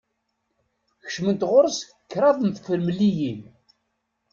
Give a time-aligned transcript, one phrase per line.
[1.03, 1.79] Kecment ɣer-s
[2.11, 3.41] kraḍ n tefremliyin.